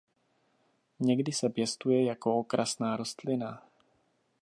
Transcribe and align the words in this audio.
Někdy 0.99 1.31
se 1.31 1.49
pěstuje 1.49 2.05
jako 2.05 2.35
okrasná 2.39 2.97
rostlina. 2.97 3.63